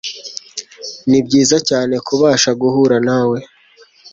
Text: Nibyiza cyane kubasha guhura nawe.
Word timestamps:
Nibyiza 1.09 1.57
cyane 1.69 1.95
kubasha 2.07 2.49
guhura 2.61 2.97
nawe. 3.07 3.37